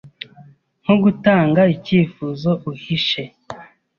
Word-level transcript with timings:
Nko 0.83 0.95
gutanga 1.03 1.61
icyifuzo 1.75 2.49
uhishe 2.71 3.21